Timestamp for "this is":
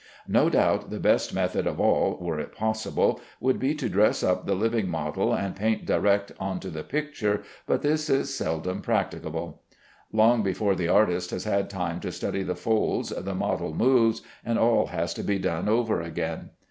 7.83-8.33